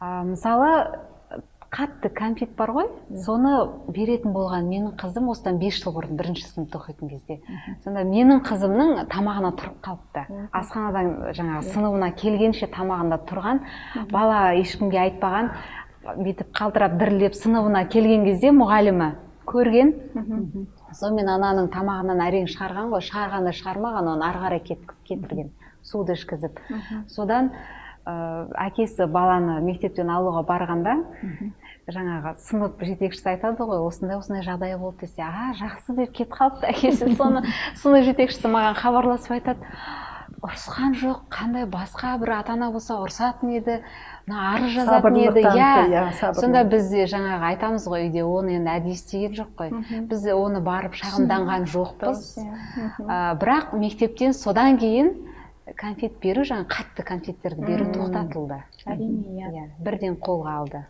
[0.00, 0.70] мысалы
[1.74, 2.86] қатты кәмпит бар ғой.
[3.24, 3.52] Соны
[3.92, 7.36] беретін болған менің қызым осыдан бес жыл бұрын бірінші сыныпта оқитын кезде.
[7.84, 10.24] Сонда менің қызымның тамағына тұрып қалыпты.
[10.52, 13.60] Асханадан жаңағы сыныбына келгенше тамағында тұрған.
[14.12, 15.50] Бала ешкімге айтпаған
[16.24, 19.10] бүйтіп қалтырап дірілдеп сыныбына келген кезде мұғалімі
[19.48, 19.92] көрген.
[20.96, 23.04] Сонымен ананың тамағынан әрең шығарған ғой.
[23.04, 25.50] Шығарғанда шығармаған оны ары қарай кет- кетірген.
[25.82, 26.58] Суды ішкізіп.
[27.08, 27.52] Содан
[28.08, 30.96] әкесі баланы мектептен алуға барғанда
[31.88, 36.68] жаңағы сынып жетекшісі айтады ғой осындай осындай жағдай болды десе а жақсы деп кетіп қалыпты
[36.72, 37.44] әкесі соны
[37.80, 39.72] сынып жетекшісі маған хабарласып айтады
[40.38, 43.78] ұрысқан жоқ қандай басқа бір ата ана болса ұрысатын еді
[44.28, 48.70] мына арыз жазатын еді иә иә, сонда біз де жаңағы айтамыз ғой үйде оны енді
[48.76, 49.72] әдейі істеген жоқ қой.
[50.10, 52.22] Біз оны барып шағымданған жоқпыз.
[53.08, 55.10] А, бірақ мектептен содан кейін
[55.76, 58.62] конфет беру жаңағы қатты конфеттерді беру тоқтатылды.
[58.86, 59.52] Әрине иә.
[59.52, 60.84] Иә бірден қолға алды.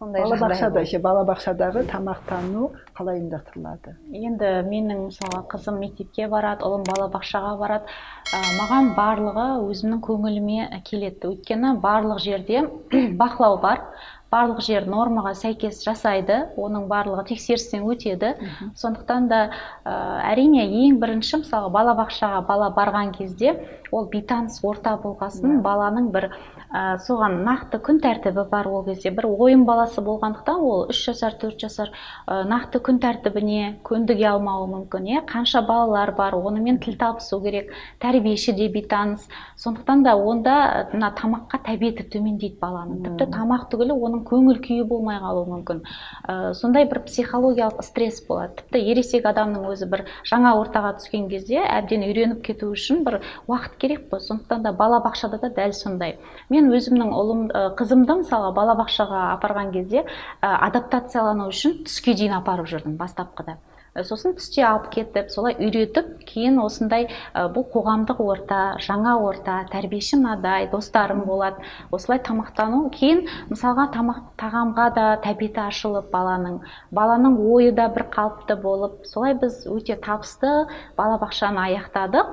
[0.00, 3.96] Сондай балабақшада ше балабақшадағы тамақтану қалай ұйымдастырылады?
[4.16, 7.90] Енді менің мысалы қызым мектепке барады ұлым балабақшаға барады.
[8.32, 11.34] Ә, маған барлығы өзімнің көңіліме келеді.
[11.34, 12.64] Өйткені барлық жерде
[13.20, 13.84] бақылау бар.
[14.30, 16.36] Барлық жер нормаға сәйкес жасайды.
[16.60, 18.34] Оның барлығы тексерістен өтеді.
[18.78, 19.40] Сондықтан да
[19.84, 19.94] ә,
[20.30, 23.56] әрине ең бірінші мысалы балабақшаға бала барған кезде
[23.92, 26.30] ол бейтаныс орта болғасын баланың бір
[26.70, 29.10] ә, соған нақты күн тәртібі бар ол кезде.
[29.10, 31.90] Бір ойын баласы болғандықтан ол үш жасар төрт жасар
[32.26, 35.24] ә, нақты күн тәртібіне көндіге алмауы мүмкін иә?
[35.28, 39.26] Қанша балалар бар онымен тіл табысу керек тәрбиеші де бейтаныс.
[39.56, 43.02] Сондықтан да онда мына тамаққа тәбеті төмендейді баланың.
[43.08, 45.82] Тіпті тамақ түгілі оның көңіл күйі болмай қалуы мүмкін.
[46.28, 48.62] Ә, сондай бір психологиялық стресс болады.
[48.62, 53.79] Тіпті ересек адамның өзі бір жаңа ортаға түскен кезде әбден үйреніп кету үшін бір уақыт
[53.80, 56.18] керек қой сондықтан да балабақшада да дәл сондай.
[56.50, 57.48] Мен өзімнің ұлым
[57.80, 60.04] қызымды мысалы балабақшаға апарған кезде
[60.40, 63.58] адаптациялану үшін түске дейін апарып жүрдім бастапқыда.
[64.06, 70.20] Сосын түсте алып кетіп солай үйретіп кейін осындай ә, бұл қоғамдық орта жаңа орта тәрбиеші
[70.20, 71.58] мынадай достарым болады
[71.90, 72.84] осылай тамақтану.
[72.94, 76.60] Кейін мысалға тамақ тағамға да тәбеті ашылып баланың
[76.94, 80.54] баланың ойы да бір қалыпты болып солай біз өте табысты
[80.96, 82.30] балабақшаны аяқтадық.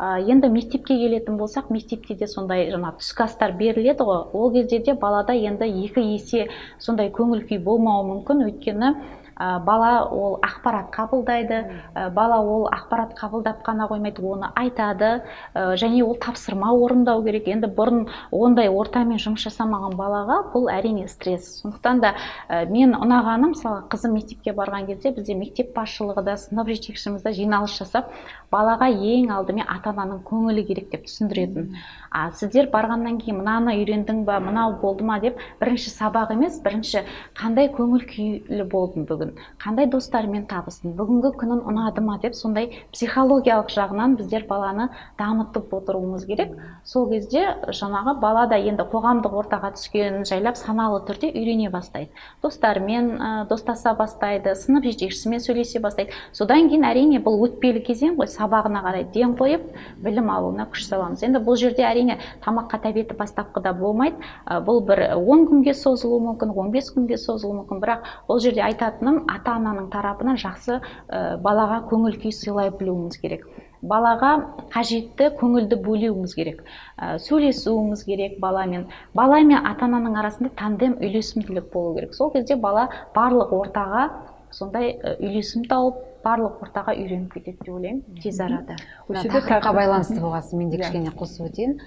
[0.00, 4.22] Енді мектепке келетін болсақ мектепте де сондай жаңа түскі астар беріледі ғой.
[4.32, 8.46] Ол кезде де балада енді екі есе сондай көңіл күй болмауы мүмкін.
[8.48, 8.94] Өйткені
[9.36, 11.60] ә, бала ол ақпарат қабылдайды.
[11.92, 15.20] Ә, бала ол ақпарат қабылдап қана қоймайды оны айтады.
[15.52, 17.48] Ә, және ол тапсырма орындау керек.
[17.52, 21.60] Енді бұрын ондай ортамен жұмыс жасамаған балаға бұл әрине стресс.
[21.60, 22.14] Сондықтан да
[22.48, 27.36] ә, мен ұнағаны мысалы қызым мектепке барған кезде бізде мектеп басшылығы да сынып жетекшіміз де
[27.36, 28.12] жиналыс жасап
[28.50, 31.74] балаға ең алдымен ата ананың көңілі керек деп түсіндіретін.
[32.10, 37.04] А сіздер барғаннан кейін мынаны үйрендің ба мынау болды ма деп бірінші сабақ емес бірінші
[37.38, 43.70] қандай көңіл күйлі болдың бүгін қандай достармен табыстың бүгінгі күнің ұнады ма деп сондай психологиялық
[43.70, 46.56] жағынан біздер баланы дамытып отыруымыз керек.
[46.84, 52.10] Сол кезде жаңағы бала да енді қоғамдық ортаға түскенін жайлап саналы түрде үйрене бастайды.
[52.42, 56.10] Достарымен достаса бастайды сынып жетекшісімен сөйлесе бастайды.
[56.32, 59.68] Содан кейін әрине бұл өтпелі кезең ғой сабағына қарай ден қойып
[60.02, 61.22] білім алуына күш саламыз.
[61.26, 64.16] Енді бұл жерде әрине тамаққа тәбеті бастапқыда болмайды.
[64.66, 67.82] Бұл бір 10 күнге созылуы мүмкін 15 күнге созылуы мүмкін.
[67.84, 70.80] Бірақ бұл жерде айтатыным ата ананың тарапынан жақсы
[71.44, 73.46] балаға көңіл күй сыйлай білуіміз керек.
[73.80, 74.32] Балаға
[74.74, 76.60] қажетті көңілді бөлуіміз керек.
[77.00, 78.90] Ә, сөйлесуіміз керек баламен.
[79.16, 82.12] Бала мен ата ананың арасында тандем үйлесімділік болу керек.
[82.14, 84.10] Сол кезде бала барлық ортаға
[84.52, 88.02] сондай үйлесім тауып барлық ортаға үйреніп кетеді деп ойлаймын.
[88.22, 88.76] Тез арада.
[89.08, 90.82] Осы жерде тақырыпқа байланысты болған мен де Иә.
[90.84, 91.78] кішкене қосып өтейін.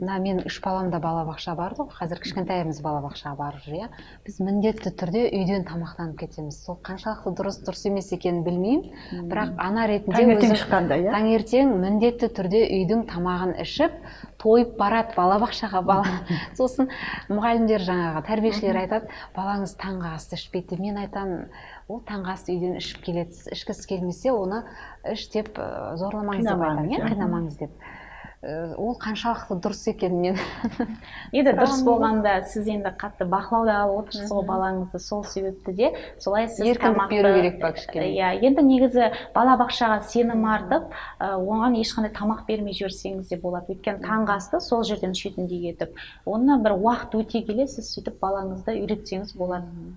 [0.00, 1.94] Мына мен үш баламда балабақша барды ғой.
[1.96, 3.86] Қазір кішкентайымыз балабақшаға барып жүр иә
[4.26, 6.58] біз міндетті түрде үйден тамақтанып кетеміз.
[6.66, 9.24] Сол қаншалықты дұрыс дұрыс емес екенін білмеймін.
[9.30, 11.14] Бірақ ана ретінде таңертең шыққанда иә?
[11.16, 13.96] таңертең міндетті түрде үйдің тамағын ішіп
[14.42, 16.20] тойып барады балабақшаға бала.
[16.58, 16.92] Сосын
[17.32, 21.46] мұғалімдер жаңағы тәрбиешілер айтады балаңыз таңғы асты ішпейді деп мен айтамын
[21.88, 24.64] ол таңғы асты үйден ішіп келеді ішкісі келмесе оны
[25.08, 27.06] іш деп зорламаңыз деп айтамын иә?
[27.06, 27.86] Қинамаңыз деп.
[28.46, 30.36] Ол қаншалықты дұрыс екенін мен.
[31.36, 35.90] Енді дұрыс болғанда сіз енді қатты бақылауда алып отырсыз ғой балаңызды сол себепті де
[36.22, 38.12] солай сіз Еркіндік беру керек па кішкене?
[38.14, 43.74] иә енді негізі балабақшаға сенім артып ы, оған ешқандай тамақ бермей жіберсеңіз де болады.
[43.74, 48.78] Өйткені таңғы асты сол жерден ішетіндей етіп оны бір уақыт өте келе сіз сөйтіп балаңызды
[48.84, 49.96] үйретсеңіз болады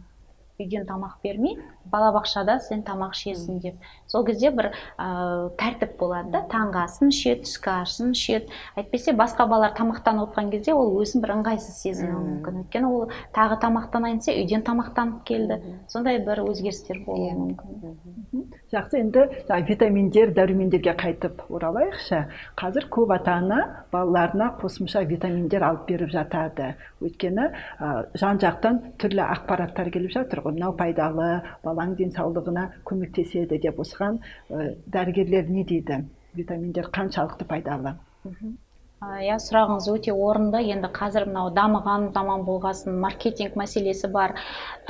[0.60, 1.58] үйден тамақ бермей
[1.89, 3.76] балабақшада сен тамақ ішесің деп.
[4.08, 6.41] Сол кезде бір ә, тәртіп болады да.
[6.52, 8.52] Таңғы асын ішеді түскі асын ішеді.
[8.78, 12.60] Әйтпесе басқа балалар тамақтанып отқан кезде ол өзін бір ыңғайсыз сезінуі мүмкін.
[12.65, 15.60] Өйткені ол тағы тамақтанайын десе үйден тамақтанып келді.
[15.88, 17.38] Сондай бір өзгерістер болуы Иә.
[17.39, 18.45] мүмкін.
[18.74, 19.26] Жақсы енді
[19.69, 22.26] витаминдер дәрумендерге қайтып оралайықшы.
[22.60, 26.76] Қазір көп ата ана балаларына қосымша витаминдер алып беріп жатады.
[27.02, 30.41] Өйткені ә, жан жақтан түрлі ақпараттар келіп жатыр.
[30.45, 31.29] ғой мынау пайдалы
[31.65, 36.03] баланың денсаулығына көмектеседі деп осыған ә, дәрігерлер не дейді?
[36.38, 37.95] Витаминдер қаншалықты пайдалы?
[38.99, 40.59] Иә сұрағыңыз өте орынды.
[40.73, 44.33] Енді қазір мынау дамыған заман болғасын маркетинг мәселесі бар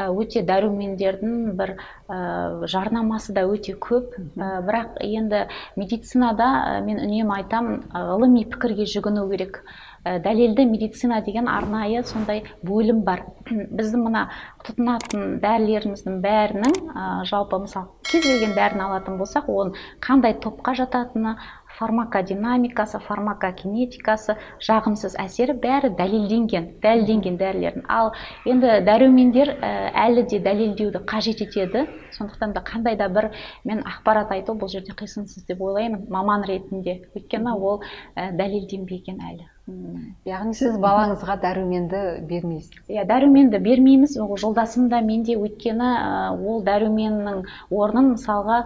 [0.01, 1.75] өте дәрумендердің бір
[2.09, 4.17] ә, жарнамасы да өте көп.
[4.33, 5.43] Ә, бірақ енді
[5.77, 9.61] медицинада мен үнемі айтамын ғылыми пікірге жүгіну керек.
[10.05, 13.25] Дәлелді медицина деген арнайы сондай бөлім бар.
[13.49, 14.25] Біздің мына
[14.65, 21.35] тұтынатын дәрілеріміздің бәрінің ә, жалпы мысалы кез келген дәріні алатын болсақ оның қандай топқа жататыны
[21.77, 24.35] фармакодинамикасы фармакокинетикасы
[24.65, 27.85] жағымсыз әсері бәрі дәлелденген дәлелденген дәрілердің.
[27.87, 28.11] Ал
[28.49, 29.71] енді дәрумендер ә,
[30.07, 31.85] әлі де дәлелдеуді қажет етеді.
[32.17, 33.29] Сондықтан да қандай да бір
[33.63, 36.99] мен ақпарат айту бұл жерде қисынсыз деп ойлаймын маман ретінде.
[37.15, 37.81] Өйткені ол
[38.15, 39.47] ә, дәлелденбеген әлі.
[40.27, 42.83] Яғни сіз балаңызға дәруменді бермейсіз.
[42.91, 44.17] Иә дәруменді бермейміз.
[44.21, 45.89] Ол жолдасым да мен де өйткені
[46.37, 48.59] ол дәруменнің орнын мысалға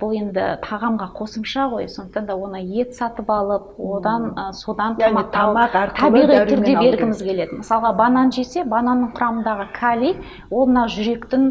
[0.00, 1.88] бұл енді тағамға қосымша ғой.
[1.92, 7.60] Сондықтан да оны ет сатып алып одан содан тамақ тамақ табиғи түрде бергіміз келеді.
[7.60, 10.16] Мысалға банан жесе бананның құрамындағы калий
[10.50, 11.50] ол мына жүректің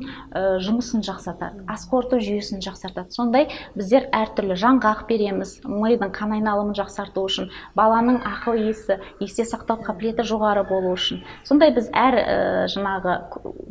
[0.64, 3.12] жұмысын жақсартады ас қорыту жүйесін жақсартады.
[3.12, 5.60] Сондай біздер әртүрлі жаңғақ береміз.
[5.68, 8.83] Мидың қан айналымын жақсарту үшін баланың ақыл есі
[9.20, 11.24] есте сақтау қабілеті жоғары болу үшін.
[11.48, 12.36] Сондай біз әр ә,
[12.72, 13.16] жаңағы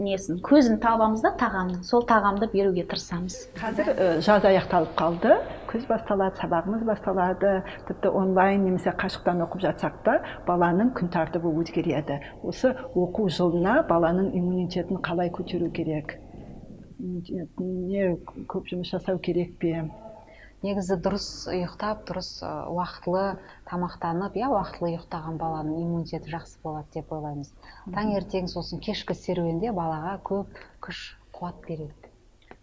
[0.03, 1.83] несін көзін табамыз да тағамның.
[1.87, 3.39] Сол тағамды беруге тырысамыз.
[3.59, 5.39] Қазір ә, жаз аяқталып қалды.
[5.71, 7.55] Күз басталады сабағымыз басталады.
[7.89, 12.21] Тіпті онлайн немесе қашықтан оқып жатсақ та баланың күн тәртібі өзгереді.
[12.43, 16.19] Осы оқу жылына баланың иммунитетін қалай көтеру керек?
[17.03, 18.13] Не
[18.47, 19.89] көп жұмыс жасау керек пе?
[20.63, 23.25] Негізі дұрыс ұйықтап дұрыс ы, уақытылы
[23.71, 27.51] тамақтанып иә уақытылы ұйықтаған баланың иммунитеті жақсы болады деп ойлаймыз.
[27.95, 31.03] Таңертең сосын кешкі серуенде балаға көп күш
[31.35, 32.13] қуат береді.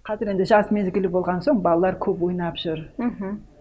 [0.07, 2.88] Қазір енді жаз мезгілі болған соң балалар көп ойнап жүр.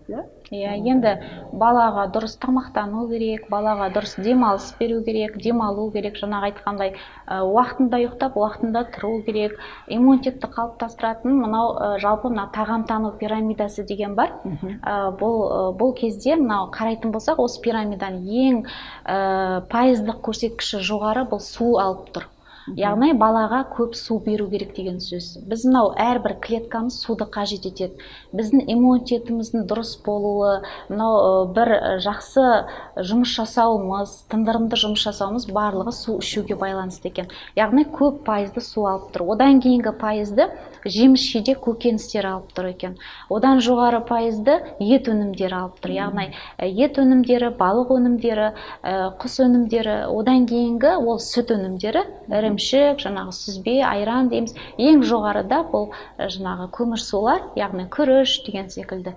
[0.09, 0.23] Иә
[0.57, 1.11] иә енді
[1.53, 8.01] балаға дұрыс тамақтану керек балаға дұрыс демалыс беру керек демалу керек жаңағы айтқандай ә, уақытында
[8.01, 9.59] ұйықтап уақытында тұру керек.
[9.87, 14.33] Иммунитетті қалыптастыратын мынау ә, жалпы мына тағамтану пирамидасы деген бар.
[14.81, 18.65] Ә, бұл бұл кезде мынау қарайтын болсақ осы пирамиданың ең
[19.69, 22.31] пайыздық көрсеткіші жоғары бұл су алып тұр.
[22.77, 25.39] Яғни балаға көп су беру керек деген сөз.
[25.49, 27.99] Біз мынау әрбір клеткамыз суды қажет етеді.
[28.37, 31.73] Біздің иммунитетіміздің дұрыс болуы мынау бір
[32.05, 32.47] жақсы
[32.99, 37.31] жұмыс жасауымыз тындырымды жұмыс жасауымыз барлығы су ішуге байланысты екен.
[37.57, 39.29] Яғни көп пайызды су алып тұр.
[39.35, 40.51] Одан кейінгі пайызды
[40.85, 42.99] жеміс жидек көкөністер алып тұр екен.
[43.31, 45.95] Одан жоғары пайызды ет өнімдері алып тұр.
[45.97, 46.29] Яғни
[46.59, 48.51] ет өнімдері балық өнімдері
[49.21, 52.05] құс өнімдері одан кейінгі ол сүт өнімдері
[52.59, 54.55] ірімшік жаңағы сүзбе айран дейміз.
[54.79, 59.15] Ең жоғарыда бұл жаңағы көмірсулар яғни күріш деген секілді.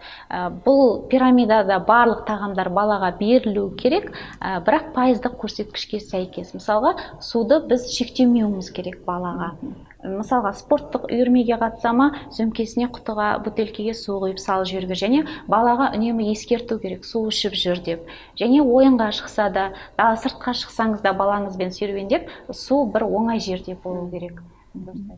[0.66, 6.54] Бұл пирамидада барлық тағамдар балаға берілу керек бірақ пайыздық көрсеткішке сәйкес.
[6.54, 9.56] Мысалға суды біз шектемеуіміз керек балаға.
[10.04, 16.32] Мысалға спорттық үйірмеге қатыса ма сөмкесіне құтыға бөтелкеге су құйып салып жіберу және балаға үнемі
[16.32, 18.08] ескерту керек су ішіп жүр деп.
[18.40, 24.42] Және ойынға шықса да сыртқа шықсаңыз да балаңызбен серуендеп су бір оңай жерде болу керек.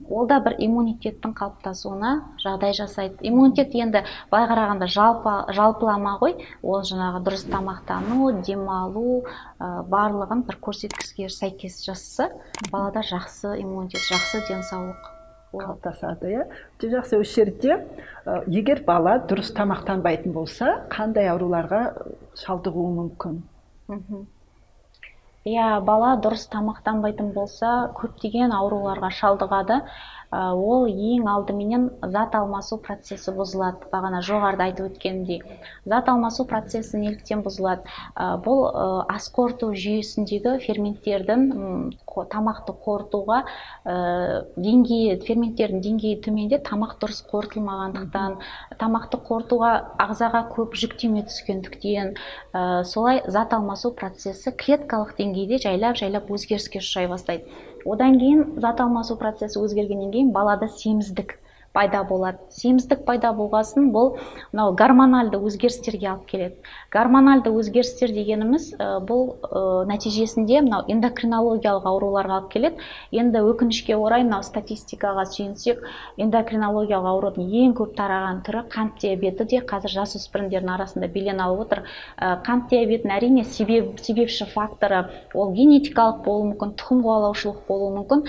[0.09, 3.19] Ол да бір иммунитеттің қалыптасуына жағдай жасайды.
[3.21, 4.01] Иммунитет енді
[4.31, 6.35] былай қарағанда жалпы жалпылама ғой.
[6.63, 9.23] Ол жаңағы дұрыс тамақтану демалу
[9.59, 12.31] ә, барлығын бір көрсеткішке сәйкес жасаса
[12.71, 15.09] балада жақсы иммунитет жақсы денсаулық
[15.53, 16.47] қалыптасады иә.
[16.77, 17.21] Өте жақсы.
[17.21, 17.77] Осы жерде
[18.47, 21.85] егер бала дұрыс тамақтанбайтын болса қандай ауруларға
[22.41, 23.43] шалдығуы мүмкін?
[25.51, 29.79] Иә бала дұрыс тамақтанбайтын болса көптеген ауруларға шалдығады.
[30.33, 33.89] Ол ең алдыменен зат алмасу процесі бұзылады.
[33.93, 35.41] Бағана жоғарыда айтып өткенімдей
[35.85, 37.85] зат алмасу процесі неліктен бұзылады.
[38.17, 38.65] Бұл
[39.11, 41.45] ас қорыту жүйесіндегі ферменттердің
[42.29, 43.39] тамақты қорытуға
[43.85, 48.37] деңгейі ферменттердің деңгейі төменде тамақ дұрыс қорытылмағандықтан
[48.81, 49.71] тамақты қорытуға
[50.03, 52.13] ағзаға көп жүктеме түскендіктен
[52.85, 57.49] солай зат алмасу процесі клеткалық деңгейде жайлап жайлап өзгеріске ұшырай бастайды.
[57.85, 61.37] Одан кейін зат алмасу процесі өзгергеннен кейін балада семіздік.
[61.73, 62.37] Пайда болады.
[62.53, 64.17] Семіздік пайда болғасын бұл
[64.51, 66.55] мынау гормональды өзгерістерге алып келеді.
[66.93, 68.69] Гормональды өзгерістер дегеніміз
[69.09, 69.33] бұл
[69.89, 72.85] нәтижесінде мынау эндокринологиялық ауруларға алып келеді.
[73.11, 75.81] Енді өкінішке орай мынау статистикаға сүйенсек
[76.21, 81.83] эндокринологиялық аурудың ең көп тараған түрі қант диабеті де қазір жасөспірімдердің арасында белең алып отыр.
[82.19, 88.25] Қант диабетінің әрине себеп, себепші факторы ол генетикалық болуы мүмкін тұқым қуалаушылық болуы мүмкін.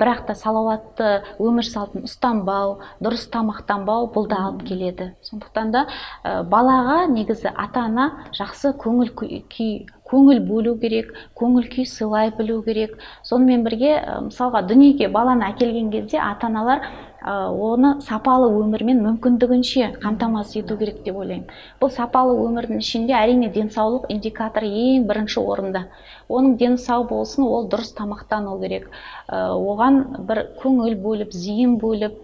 [0.00, 5.12] Бірақ та салауатты өмір салтын ұстанбау дұрыс тамақтанбау бұл да алып келеді.
[5.22, 5.86] Сондықтан да
[6.24, 12.96] балаға негізі ата ана жақсы көңіл күй көңіл бөлу керек көңіл күй сыйлай білу керек.
[13.22, 13.98] Сонымен бірге
[14.28, 16.86] мысалға дүниеге баланы әкелген кезде ата аналар
[17.20, 21.50] оны сапалы өмірмен мүмкіндігінше қамтамасыз ету керек деп ойлаймын.
[21.80, 25.82] Бұл сапалы өмірдің ішінде әрине денсаулық индикаторы ең бірінші орында.
[26.28, 28.88] Оның дені сау болсын ол дұрыс тамақтану керек.
[29.28, 32.16] Оған бір көңіл бөліп зейін бөліп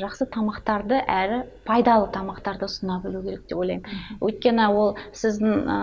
[0.00, 4.00] жақсы тамақтарды әрі пайдалы тамақтарды ұсына білу керек деп ойлаймын.
[4.24, 5.78] Өйткені ол сіздің ә,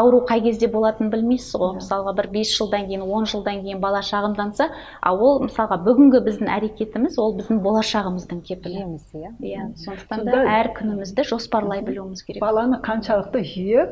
[0.00, 1.74] ауру қай кезде болатынын білмейсіз ғой.
[1.76, 1.80] Иә.
[1.80, 4.68] мысалға бір бес жылдан кейін он жылдан кейін бала шағымданса
[5.02, 8.84] ал ол мысалға бүгінгі біздің әрекетіміз ол біздің болашағымыздың кепілі.
[9.14, 9.32] Иә?
[9.40, 12.42] Иә сондықтан да әр күнімізді жоспарлай білуіміз керек.
[12.42, 13.86] Баланы қаншалықты жиі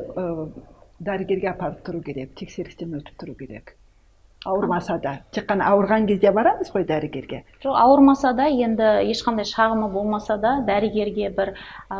[0.99, 3.75] дәрігерге апарып тұру керек тексерістен өтіп тұру керек?
[4.45, 5.13] Ауырмаса да.
[5.35, 7.43] Тек қана ауырған кезде барамыз ғой дәрігерге.
[7.63, 11.53] Жоқ ауырмаса да енді ешқандай шағымы болмаса да дәрігерге бір
[11.89, 11.99] ә,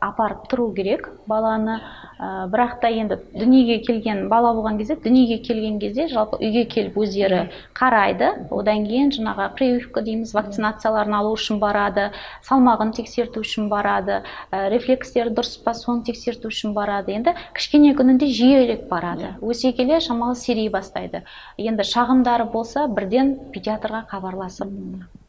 [0.00, 1.80] апарып тұру керек баланы.
[2.24, 6.96] Ә, бірақ та енді дүниеге келген бала болған кезде дүниеге келген кезде жалпы үйге келіп
[7.04, 7.40] өздері
[7.76, 8.30] қарайды.
[8.50, 12.08] Одан кейін жаңағы прививка дейміз вакцинацияларын алу үшін барады
[12.48, 17.12] салмағын тексерту үшін барады ә, рефлекстері дұрыс па соны тексерту үшін барады.
[17.18, 19.34] Енді кішкене күнінде жиірек барады.
[19.44, 21.24] Өсе келе шамалы сирей бастайды.
[21.58, 24.72] Енді шағымдары болса бірден педиатрға хабарласып.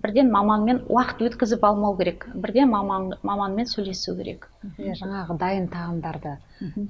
[0.05, 2.27] Бірден маманмен уақыт өткізіп алмау керек.
[2.33, 4.49] Бірден маман, маманмен сөйлесу керек.
[4.77, 4.93] Иә.
[5.01, 6.37] Жаңағы дайын тағамдарды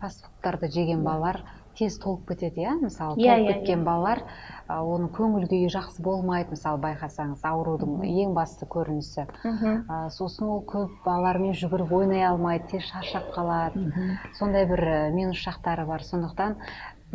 [0.02, 1.42] фастфудтарды жеген балалар
[1.76, 2.74] тез толып кетеді иә?
[2.80, 3.84] Мысалы иә, толып иә, кеткен иә.
[3.84, 4.22] балалар
[4.70, 9.28] оның көңіл күйі жақсы болмайды мысалы байқасаңыз аурудың ең басты көрінісі.
[9.44, 13.92] Ә, сосын ол көп балалармен жүгіріп ойнай алмайды тез шаршап қалады.
[14.40, 16.04] Сондай бір минус жақтары бар.
[16.04, 16.56] Сондықтан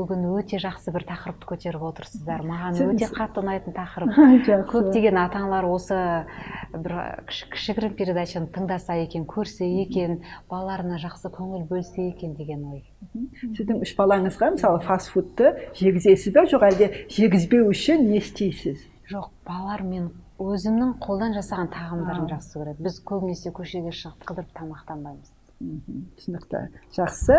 [0.01, 2.43] бүгін өте жақсы бір тақырыпты көтеріп отырсыздар.
[2.49, 4.17] Маған өте қатты ұнайтын тақырып.
[4.73, 5.99] Көптеген ата аналар осы
[6.75, 6.97] бір
[7.29, 10.21] кішігірім передачаны тыңдаса екен көрсе екен
[10.51, 12.83] балаларына жақсы көңіл бөлсе екен деген ой.
[13.43, 16.47] Сіздің үш балаңызға мысалы фастфудты жегізесіз бе?
[16.51, 18.83] Жоқ әлде жегізбеу үшін не істейсіз?
[19.11, 22.87] Жоқ балалар мен өзімнің қолдан жасаған тағамдарымды жақсы көреді.
[22.87, 25.35] Біз көбінесе көшеге шығып қыдырып тамақтанбаймыз.
[26.17, 26.63] Түсінікті.
[26.97, 27.37] Жақсы.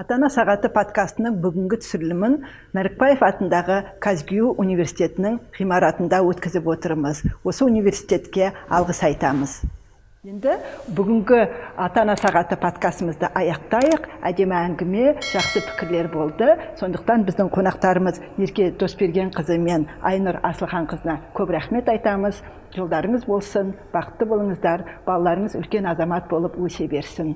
[0.00, 2.38] Ата ана сағаты подкастының бүгінгі түсірілімін
[2.76, 7.20] нәрікбаев атындағы казгю университетінің ғимаратында өткізіп отырмыз.
[7.44, 9.58] Осы университетке алғыс айтамыз.
[10.24, 10.54] Енді
[10.96, 11.40] бүгінгі
[11.76, 14.08] ата ана сағаты подкастымызды аяқтайық.
[14.30, 16.48] Әдемі әңгіме жақсы пікірлер болды.
[16.80, 22.40] Сондықтан біздің қонақтарымыз ерке досбергенқызы мен айнұр асылханқызына көп рахмет айтамыз.
[22.76, 24.86] Жолдарыңыз болсын бақытты болыңыздар.
[25.08, 27.34] Балаларыңыз үлкен азамат болып өсе берсін.